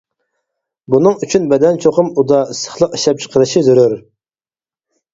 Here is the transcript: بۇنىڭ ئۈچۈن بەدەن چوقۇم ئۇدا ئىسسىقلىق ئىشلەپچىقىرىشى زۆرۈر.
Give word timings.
بۇنىڭ 0.93 1.19
ئۈچۈن 1.27 1.45
بەدەن 1.53 1.79
چوقۇم 1.85 2.11
ئۇدا 2.15 2.41
ئىسسىقلىق 2.57 2.99
ئىشلەپچىقىرىشى 3.01 3.67
زۆرۈر. 3.71 3.99